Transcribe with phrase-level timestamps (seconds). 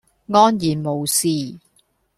[0.31, 1.59] 安然無事